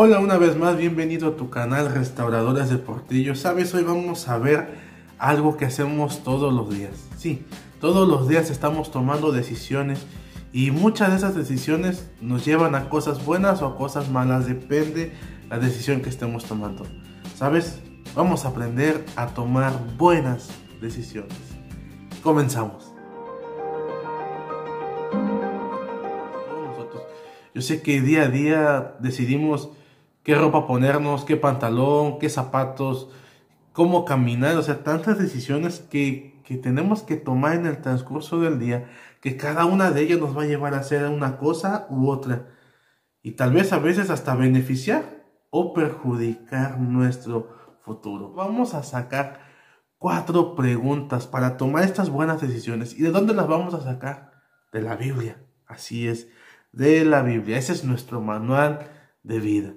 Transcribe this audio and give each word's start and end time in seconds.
Hola 0.00 0.20
una 0.20 0.38
vez 0.38 0.56
más, 0.56 0.76
bienvenido 0.76 1.30
a 1.30 1.36
tu 1.36 1.50
canal 1.50 1.92
Restauradores 1.92 2.70
de 2.70 2.78
Portillo. 2.78 3.34
Sabes, 3.34 3.74
hoy 3.74 3.82
vamos 3.82 4.28
a 4.28 4.38
ver 4.38 4.68
algo 5.18 5.56
que 5.56 5.64
hacemos 5.64 6.22
todos 6.22 6.54
los 6.54 6.70
días. 6.70 6.92
Sí, 7.16 7.44
todos 7.80 8.08
los 8.08 8.28
días 8.28 8.48
estamos 8.48 8.92
tomando 8.92 9.32
decisiones 9.32 10.06
y 10.52 10.70
muchas 10.70 11.10
de 11.10 11.16
esas 11.16 11.34
decisiones 11.34 12.08
nos 12.20 12.44
llevan 12.44 12.76
a 12.76 12.88
cosas 12.88 13.24
buenas 13.24 13.60
o 13.60 13.66
a 13.66 13.76
cosas 13.76 14.08
malas, 14.08 14.46
depende 14.46 15.14
la 15.50 15.58
decisión 15.58 16.00
que 16.00 16.10
estemos 16.10 16.44
tomando. 16.44 16.86
Sabes, 17.34 17.80
vamos 18.14 18.44
a 18.44 18.50
aprender 18.50 19.04
a 19.16 19.26
tomar 19.26 19.72
buenas 19.96 20.48
decisiones. 20.80 21.34
Comenzamos. 22.22 22.92
Yo 27.52 27.62
sé 27.62 27.82
que 27.82 28.00
día 28.00 28.22
a 28.22 28.28
día 28.28 28.94
decidimos 29.00 29.70
qué 30.28 30.34
ropa 30.34 30.66
ponernos, 30.66 31.24
qué 31.24 31.38
pantalón, 31.38 32.18
qué 32.18 32.28
zapatos, 32.28 33.08
cómo 33.72 34.04
caminar, 34.04 34.58
o 34.58 34.62
sea, 34.62 34.84
tantas 34.84 35.18
decisiones 35.18 35.78
que, 35.78 36.42
que 36.44 36.58
tenemos 36.58 37.02
que 37.02 37.16
tomar 37.16 37.54
en 37.54 37.64
el 37.64 37.80
transcurso 37.80 38.38
del 38.38 38.58
día, 38.58 38.90
que 39.22 39.38
cada 39.38 39.64
una 39.64 39.90
de 39.90 40.02
ellas 40.02 40.18
nos 40.20 40.36
va 40.36 40.42
a 40.42 40.46
llevar 40.46 40.74
a 40.74 40.80
hacer 40.80 41.06
una 41.06 41.38
cosa 41.38 41.86
u 41.88 42.10
otra. 42.10 42.46
Y 43.22 43.36
tal 43.36 43.54
vez 43.54 43.72
a 43.72 43.78
veces 43.78 44.10
hasta 44.10 44.34
beneficiar 44.34 45.24
o 45.48 45.72
perjudicar 45.72 46.78
nuestro 46.78 47.78
futuro. 47.80 48.34
Vamos 48.34 48.74
a 48.74 48.82
sacar 48.82 49.40
cuatro 49.96 50.54
preguntas 50.54 51.26
para 51.26 51.56
tomar 51.56 51.84
estas 51.84 52.10
buenas 52.10 52.42
decisiones. 52.42 52.92
¿Y 52.98 53.00
de 53.00 53.12
dónde 53.12 53.32
las 53.32 53.48
vamos 53.48 53.72
a 53.72 53.80
sacar? 53.80 54.32
De 54.74 54.82
la 54.82 54.94
Biblia. 54.94 55.42
Así 55.66 56.06
es, 56.06 56.28
de 56.72 57.06
la 57.06 57.22
Biblia. 57.22 57.56
Ese 57.56 57.72
es 57.72 57.82
nuestro 57.82 58.20
manual 58.20 58.90
de 59.22 59.40
vida. 59.40 59.72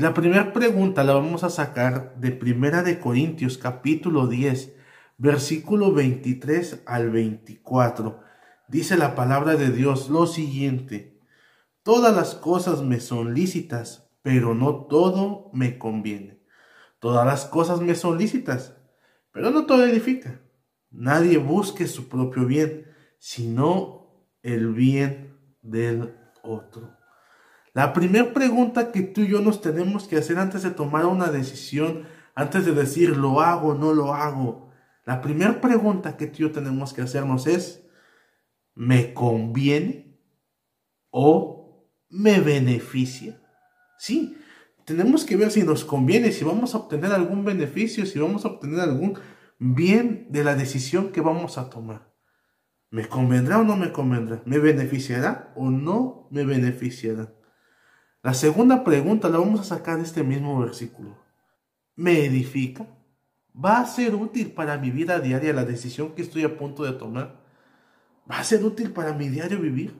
La 0.00 0.14
primera 0.14 0.54
pregunta 0.54 1.04
la 1.04 1.12
vamos 1.12 1.44
a 1.44 1.50
sacar 1.50 2.16
de 2.16 2.30
Primera 2.30 2.82
de 2.82 2.98
Corintios 2.98 3.58
capítulo 3.58 4.28
10, 4.28 4.74
versículo 5.18 5.92
23 5.92 6.84
al 6.86 7.10
24. 7.10 8.18
Dice 8.66 8.96
la 8.96 9.14
palabra 9.14 9.56
de 9.56 9.70
Dios 9.70 10.08
lo 10.08 10.26
siguiente: 10.26 11.20
Todas 11.82 12.16
las 12.16 12.34
cosas 12.34 12.80
me 12.80 12.98
son 12.98 13.34
lícitas, 13.34 14.10
pero 14.22 14.54
no 14.54 14.86
todo 14.86 15.50
me 15.52 15.76
conviene. 15.76 16.40
Todas 16.98 17.26
las 17.26 17.44
cosas 17.44 17.82
me 17.82 17.94
son 17.94 18.16
lícitas, 18.16 18.78
pero 19.32 19.50
no 19.50 19.66
todo 19.66 19.84
edifica. 19.84 20.40
Nadie 20.90 21.36
busque 21.36 21.86
su 21.86 22.08
propio 22.08 22.46
bien, 22.46 22.86
sino 23.18 24.24
el 24.42 24.72
bien 24.72 25.36
del 25.60 26.16
otro. 26.42 26.99
La 27.72 27.92
primera 27.92 28.32
pregunta 28.32 28.90
que 28.90 29.02
tú 29.02 29.20
y 29.20 29.28
yo 29.28 29.40
nos 29.40 29.60
tenemos 29.60 30.08
que 30.08 30.16
hacer 30.16 30.38
antes 30.38 30.62
de 30.62 30.70
tomar 30.70 31.06
una 31.06 31.30
decisión, 31.30 32.04
antes 32.34 32.66
de 32.66 32.72
decir 32.72 33.16
lo 33.16 33.40
hago 33.40 33.68
o 33.68 33.74
no 33.74 33.92
lo 33.92 34.14
hago, 34.14 34.70
la 35.04 35.20
primera 35.20 35.60
pregunta 35.60 36.16
que 36.16 36.26
tú 36.26 36.36
y 36.38 36.40
yo 36.42 36.52
tenemos 36.52 36.92
que 36.92 37.02
hacernos 37.02 37.46
es, 37.46 37.86
¿me 38.74 39.14
conviene 39.14 40.18
o 41.10 41.86
me 42.08 42.40
beneficia? 42.40 43.40
Sí, 43.98 44.36
tenemos 44.84 45.24
que 45.24 45.36
ver 45.36 45.50
si 45.50 45.62
nos 45.62 45.84
conviene, 45.84 46.32
si 46.32 46.44
vamos 46.44 46.74
a 46.74 46.78
obtener 46.78 47.12
algún 47.12 47.44
beneficio, 47.44 48.04
si 48.04 48.18
vamos 48.18 48.44
a 48.44 48.48
obtener 48.48 48.80
algún 48.80 49.18
bien 49.58 50.26
de 50.30 50.42
la 50.42 50.56
decisión 50.56 51.12
que 51.12 51.20
vamos 51.20 51.58
a 51.58 51.70
tomar. 51.70 52.12
¿Me 52.90 53.06
convendrá 53.06 53.60
o 53.60 53.64
no 53.64 53.76
me 53.76 53.92
convendrá? 53.92 54.42
¿Me 54.46 54.58
beneficiará 54.58 55.52
o 55.54 55.70
no 55.70 56.26
me 56.30 56.44
beneficiará? 56.44 57.32
La 58.22 58.34
segunda 58.34 58.84
pregunta 58.84 59.30
la 59.30 59.38
vamos 59.38 59.60
a 59.60 59.64
sacar 59.64 59.96
de 59.96 60.02
este 60.02 60.22
mismo 60.22 60.60
versículo. 60.60 61.16
¿Me 61.96 62.26
edifica? 62.26 62.86
¿Va 63.52 63.80
a 63.80 63.86
ser 63.86 64.14
útil 64.14 64.52
para 64.52 64.76
mi 64.76 64.90
vida 64.90 65.20
diaria 65.20 65.54
la 65.54 65.64
decisión 65.64 66.14
que 66.14 66.20
estoy 66.20 66.44
a 66.44 66.58
punto 66.58 66.84
de 66.84 66.92
tomar? 66.92 67.42
¿Va 68.30 68.38
a 68.38 68.44
ser 68.44 68.62
útil 68.62 68.92
para 68.92 69.14
mi 69.14 69.30
diario 69.30 69.58
vivir? 69.58 69.98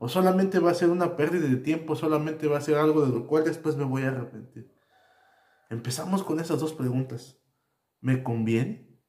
¿O 0.00 0.08
solamente 0.08 0.58
va 0.58 0.72
a 0.72 0.74
ser 0.74 0.90
una 0.90 1.16
pérdida 1.16 1.46
de 1.46 1.58
tiempo? 1.58 1.94
¿Solamente 1.94 2.48
va 2.48 2.58
a 2.58 2.62
ser 2.62 2.74
algo 2.76 3.06
de 3.06 3.12
lo 3.12 3.28
cual 3.28 3.44
después 3.44 3.76
me 3.76 3.84
voy 3.84 4.02
a 4.02 4.08
arrepentir? 4.08 4.74
Empezamos 5.70 6.24
con 6.24 6.40
esas 6.40 6.58
dos 6.58 6.72
preguntas. 6.72 7.38
¿Me 8.00 8.24
conviene? 8.24 9.00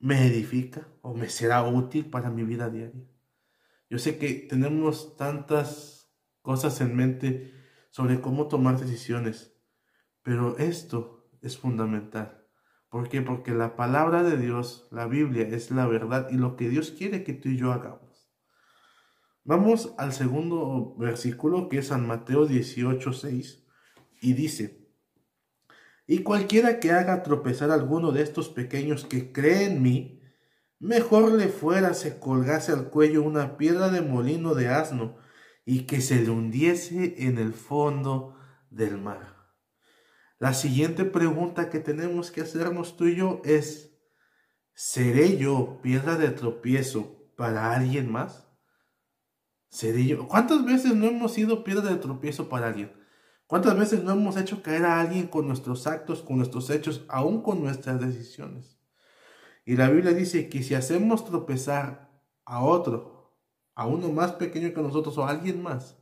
¿Me 0.00 0.26
edifica? 0.26 0.88
¿O 1.02 1.14
me 1.14 1.28
será 1.28 1.62
útil 1.62 2.10
para 2.10 2.30
mi 2.30 2.42
vida 2.42 2.68
diaria? 2.68 3.06
Yo 3.88 3.98
sé 4.00 4.18
que 4.18 4.34
tenemos 4.50 5.16
tantas 5.16 5.99
cosas 6.42 6.80
en 6.80 6.96
mente 6.96 7.54
sobre 7.90 8.20
cómo 8.20 8.48
tomar 8.48 8.78
decisiones. 8.78 9.56
Pero 10.22 10.58
esto 10.58 11.28
es 11.42 11.58
fundamental. 11.58 12.46
¿Por 12.88 13.08
qué? 13.08 13.22
Porque 13.22 13.52
la 13.52 13.76
palabra 13.76 14.22
de 14.22 14.36
Dios, 14.36 14.88
la 14.90 15.06
Biblia, 15.06 15.46
es 15.46 15.70
la 15.70 15.86
verdad 15.86 16.28
y 16.30 16.34
lo 16.34 16.56
que 16.56 16.68
Dios 16.68 16.90
quiere 16.90 17.22
que 17.22 17.32
tú 17.32 17.48
y 17.48 17.56
yo 17.56 17.72
hagamos. 17.72 18.10
Vamos 19.44 19.94
al 19.96 20.12
segundo 20.12 20.94
versículo 20.96 21.68
que 21.68 21.78
es 21.78 21.88
San 21.88 22.06
Mateo 22.06 22.46
18, 22.46 23.12
6 23.12 23.66
y 24.20 24.34
dice, 24.34 24.80
y 26.06 26.24
cualquiera 26.24 26.80
que 26.80 26.90
haga 26.90 27.22
tropezar 27.22 27.70
a 27.70 27.74
alguno 27.74 28.10
de 28.10 28.22
estos 28.22 28.48
pequeños 28.48 29.04
que 29.04 29.32
cree 29.32 29.66
en 29.66 29.80
mí, 29.80 30.20
mejor 30.80 31.32
le 31.32 31.48
fuera 31.48 31.94
se 31.94 32.18
colgase 32.18 32.72
al 32.72 32.90
cuello 32.90 33.22
una 33.22 33.56
piedra 33.56 33.90
de 33.90 34.00
molino 34.00 34.54
de 34.54 34.68
asno 34.68 35.16
y 35.64 35.86
que 35.86 36.00
se 36.00 36.22
le 36.22 36.30
hundiese 36.30 37.26
en 37.26 37.38
el 37.38 37.52
fondo 37.52 38.36
del 38.70 38.98
mar. 38.98 39.36
La 40.38 40.54
siguiente 40.54 41.04
pregunta 41.04 41.68
que 41.68 41.80
tenemos 41.80 42.30
que 42.30 42.40
hacernos 42.40 42.96
tú 42.96 43.06
y 43.06 43.16
yo 43.16 43.42
es, 43.44 43.94
¿seré 44.72 45.36
yo 45.36 45.80
piedra 45.82 46.16
de 46.16 46.30
tropiezo 46.30 47.30
para 47.36 47.74
alguien 47.74 48.10
más? 48.10 48.48
¿Seré 49.68 50.06
yo? 50.06 50.26
¿Cuántas 50.26 50.64
veces 50.64 50.94
no 50.94 51.06
hemos 51.06 51.34
sido 51.34 51.62
piedra 51.62 51.90
de 51.90 51.96
tropiezo 51.96 52.48
para 52.48 52.68
alguien? 52.68 52.92
¿Cuántas 53.46 53.76
veces 53.78 54.02
no 54.02 54.12
hemos 54.12 54.36
hecho 54.36 54.62
caer 54.62 54.84
a 54.84 55.00
alguien 55.00 55.26
con 55.26 55.46
nuestros 55.46 55.86
actos, 55.86 56.22
con 56.22 56.38
nuestros 56.38 56.70
hechos, 56.70 57.04
aún 57.08 57.42
con 57.42 57.62
nuestras 57.62 58.00
decisiones? 58.00 58.80
Y 59.64 59.76
la 59.76 59.90
Biblia 59.90 60.12
dice 60.12 60.48
que 60.48 60.62
si 60.62 60.74
hacemos 60.74 61.24
tropezar 61.24 62.10
a 62.44 62.62
otro 62.64 63.19
a 63.80 63.86
uno 63.86 64.12
más 64.12 64.32
pequeño 64.32 64.74
que 64.74 64.82
nosotros 64.82 65.16
o 65.16 65.24
a 65.24 65.30
alguien 65.30 65.62
más. 65.62 65.96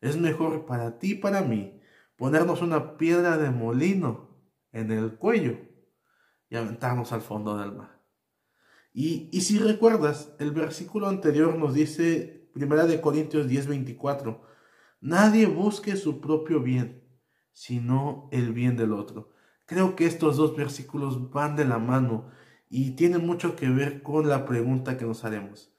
Es 0.00 0.16
mejor 0.16 0.66
para 0.66 0.98
ti 0.98 1.12
y 1.12 1.14
para 1.14 1.42
mí 1.42 1.80
ponernos 2.16 2.60
una 2.60 2.96
piedra 2.96 3.38
de 3.38 3.50
molino 3.50 4.36
en 4.72 4.90
el 4.90 5.14
cuello 5.14 5.58
y 6.50 6.56
aventarnos 6.56 7.12
al 7.12 7.20
fondo 7.20 7.56
del 7.56 7.70
mar. 7.70 8.02
Y, 8.92 9.30
y 9.32 9.42
si 9.42 9.60
recuerdas, 9.60 10.34
el 10.40 10.50
versículo 10.50 11.06
anterior 11.06 11.56
nos 11.56 11.72
dice, 11.72 12.50
primera 12.52 12.84
de 12.84 13.00
Corintios 13.00 13.46
10:24, 13.46 14.40
nadie 15.00 15.46
busque 15.46 15.94
su 15.94 16.20
propio 16.20 16.60
bien, 16.60 17.04
sino 17.52 18.28
el 18.32 18.52
bien 18.52 18.76
del 18.76 18.92
otro. 18.92 19.30
Creo 19.66 19.94
que 19.94 20.06
estos 20.06 20.36
dos 20.36 20.56
versículos 20.56 21.30
van 21.30 21.54
de 21.54 21.64
la 21.64 21.78
mano 21.78 22.28
y 22.68 22.96
tienen 22.96 23.24
mucho 23.24 23.54
que 23.54 23.68
ver 23.68 24.02
con 24.02 24.28
la 24.28 24.44
pregunta 24.44 24.98
que 24.98 25.04
nos 25.04 25.24
haremos. 25.24 25.77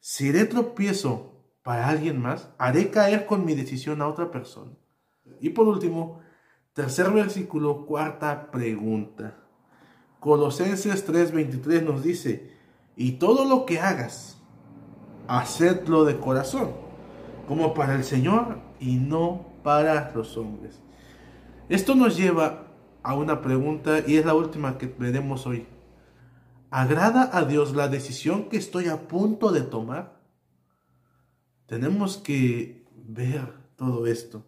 ¿Seré 0.00 0.44
tropiezo 0.44 1.44
para 1.62 1.88
alguien 1.88 2.20
más? 2.20 2.50
¿Haré 2.58 2.90
caer 2.90 3.26
con 3.26 3.44
mi 3.44 3.54
decisión 3.54 4.00
a 4.00 4.08
otra 4.08 4.30
persona? 4.30 4.72
Y 5.40 5.50
por 5.50 5.68
último, 5.68 6.20
tercer 6.72 7.10
versículo, 7.10 7.86
cuarta 7.86 8.50
pregunta. 8.50 9.36
Colosenses 10.20 11.06
3:23 11.06 11.82
nos 11.82 12.02
dice, 12.02 12.52
y 12.96 13.12
todo 13.12 13.44
lo 13.44 13.66
que 13.66 13.80
hagas, 13.80 14.42
hacedlo 15.28 16.04
de 16.04 16.18
corazón, 16.18 16.70
como 17.46 17.74
para 17.74 17.94
el 17.94 18.04
Señor 18.04 18.58
y 18.80 18.96
no 18.96 19.46
para 19.62 20.10
los 20.14 20.36
hombres. 20.36 20.80
Esto 21.68 21.94
nos 21.94 22.16
lleva 22.16 22.68
a 23.02 23.14
una 23.14 23.42
pregunta 23.42 24.00
y 24.06 24.16
es 24.16 24.26
la 24.26 24.34
última 24.34 24.78
que 24.78 24.86
veremos 24.86 25.46
hoy. 25.46 25.66
¿Agrada 26.70 27.30
a 27.32 27.46
Dios 27.46 27.74
la 27.74 27.88
decisión 27.88 28.50
que 28.50 28.58
estoy 28.58 28.88
a 28.88 29.08
punto 29.08 29.52
de 29.52 29.62
tomar? 29.62 30.20
Tenemos 31.66 32.18
que 32.18 32.86
ver 32.94 33.54
todo 33.76 34.06
esto. 34.06 34.46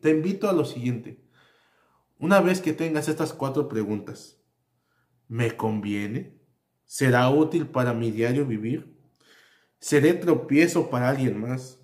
Te 0.00 0.10
invito 0.10 0.48
a 0.48 0.52
lo 0.52 0.64
siguiente. 0.64 1.22
Una 2.18 2.40
vez 2.40 2.60
que 2.60 2.72
tengas 2.72 3.08
estas 3.08 3.32
cuatro 3.32 3.68
preguntas, 3.68 4.40
¿me 5.28 5.56
conviene? 5.56 6.40
¿Será 6.84 7.30
útil 7.30 7.66
para 7.66 7.92
mi 7.92 8.10
diario 8.10 8.44
vivir? 8.44 8.98
¿Seré 9.78 10.14
tropiezo 10.14 10.90
para 10.90 11.10
alguien 11.10 11.40
más? 11.40 11.80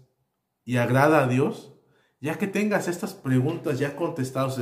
¿Y 0.65 0.77
agrada 0.77 1.23
a 1.23 1.29
Dios? 1.29 1.73
Ya 2.21 2.37
que 2.37 2.49
tengas 2.49 2.89
estas 2.89 3.15
preguntas 3.15 3.79
ya 3.79 3.95
contestadas, 3.95 4.61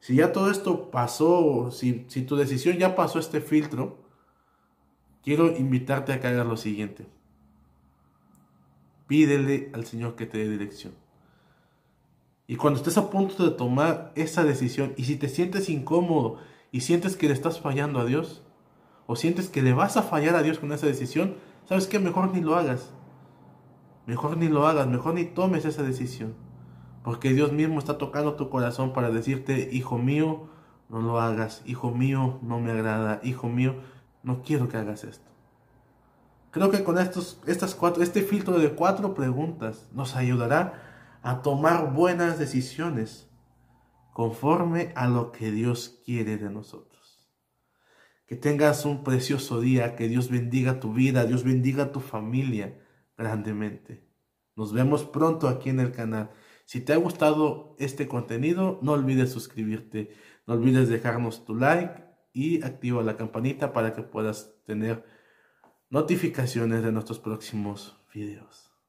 si 0.00 0.16
ya 0.16 0.32
todo 0.32 0.50
esto 0.50 0.90
pasó, 0.90 1.70
si, 1.70 2.04
si 2.08 2.22
tu 2.22 2.36
decisión 2.36 2.76
ya 2.76 2.94
pasó 2.94 3.18
este 3.18 3.40
filtro, 3.40 4.09
quiero 5.22 5.56
invitarte 5.56 6.12
a 6.12 6.20
que 6.20 6.26
hagas 6.26 6.46
lo 6.46 6.56
siguiente. 6.56 7.06
Pídele 9.06 9.70
al 9.74 9.84
Señor 9.84 10.16
que 10.16 10.26
te 10.26 10.38
dé 10.38 10.48
dirección. 10.48 10.94
Y 12.46 12.56
cuando 12.56 12.78
estés 12.78 12.98
a 12.98 13.10
punto 13.10 13.44
de 13.44 13.56
tomar 13.56 14.12
esa 14.16 14.44
decisión 14.44 14.92
y 14.96 15.04
si 15.04 15.16
te 15.16 15.28
sientes 15.28 15.68
incómodo 15.68 16.38
y 16.72 16.80
sientes 16.80 17.16
que 17.16 17.28
le 17.28 17.32
estás 17.32 17.60
fallando 17.60 18.00
a 18.00 18.04
Dios 18.04 18.42
o 19.06 19.16
sientes 19.16 19.48
que 19.48 19.62
le 19.62 19.72
vas 19.72 19.96
a 19.96 20.02
fallar 20.02 20.34
a 20.34 20.42
Dios 20.42 20.58
con 20.58 20.72
esa 20.72 20.86
decisión, 20.86 21.36
¿sabes 21.68 21.86
qué? 21.86 21.98
Mejor 21.98 22.32
ni 22.34 22.40
lo 22.40 22.56
hagas. 22.56 22.92
Mejor 24.06 24.36
ni 24.36 24.48
lo 24.48 24.66
hagas, 24.66 24.88
mejor 24.88 25.14
ni 25.14 25.24
tomes 25.24 25.64
esa 25.64 25.82
decisión. 25.82 26.34
Porque 27.04 27.32
Dios 27.32 27.52
mismo 27.52 27.78
está 27.78 27.98
tocando 27.98 28.34
tu 28.34 28.50
corazón 28.50 28.92
para 28.92 29.10
decirte, 29.10 29.68
hijo 29.72 29.98
mío, 29.98 30.48
no 30.88 31.00
lo 31.00 31.20
hagas, 31.20 31.62
hijo 31.66 31.92
mío, 31.92 32.38
no 32.42 32.58
me 32.58 32.72
agrada, 32.72 33.20
hijo 33.22 33.48
mío, 33.48 33.76
no 34.22 34.42
quiero 34.42 34.68
que 34.68 34.76
hagas 34.76 35.04
esto. 35.04 35.30
Creo 36.50 36.70
que 36.70 36.82
con 36.82 36.98
estos, 36.98 37.40
estas 37.46 37.74
cuatro, 37.74 38.02
este 38.02 38.22
filtro 38.22 38.58
de 38.58 38.74
cuatro 38.74 39.14
preguntas 39.14 39.88
nos 39.92 40.16
ayudará 40.16 41.18
a 41.22 41.42
tomar 41.42 41.92
buenas 41.92 42.38
decisiones 42.38 43.30
conforme 44.12 44.92
a 44.96 45.06
lo 45.06 45.30
que 45.30 45.52
Dios 45.52 46.00
quiere 46.04 46.36
de 46.38 46.50
nosotros. 46.50 47.30
Que 48.26 48.36
tengas 48.36 48.84
un 48.84 49.04
precioso 49.04 49.60
día, 49.60 49.96
que 49.96 50.08
Dios 50.08 50.28
bendiga 50.28 50.80
tu 50.80 50.92
vida, 50.92 51.24
Dios 51.24 51.44
bendiga 51.44 51.92
tu 51.92 52.00
familia 52.00 52.80
grandemente. 53.16 54.04
Nos 54.56 54.72
vemos 54.72 55.04
pronto 55.04 55.48
aquí 55.48 55.70
en 55.70 55.80
el 55.80 55.92
canal. 55.92 56.30
Si 56.64 56.80
te 56.80 56.92
ha 56.92 56.96
gustado 56.96 57.76
este 57.78 58.08
contenido, 58.08 58.78
no 58.82 58.92
olvides 58.92 59.32
suscribirte, 59.32 60.14
no 60.46 60.54
olvides 60.54 60.88
dejarnos 60.88 61.44
tu 61.44 61.54
like 61.54 62.09
y 62.32 62.62
activa 62.62 63.02
la 63.02 63.16
campanita 63.16 63.72
para 63.72 63.92
que 63.92 64.02
puedas 64.02 64.54
tener 64.64 65.04
notificaciones 65.88 66.82
de 66.82 66.92
nuestros 66.92 67.18
próximos 67.18 67.96
videos. 68.14 68.69